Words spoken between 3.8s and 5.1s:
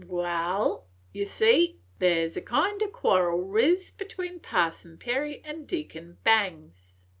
'tween Parson